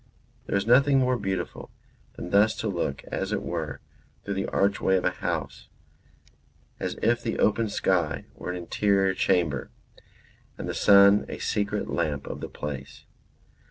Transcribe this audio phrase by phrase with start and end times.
[0.47, 1.69] There is nothing more beautiful
[2.15, 3.81] than thus to look as it were
[4.25, 5.67] through the archway of a house;
[6.79, 9.69] as if the open sky were an interior chamber,
[10.57, 13.05] and the sun a secret lamp of the place.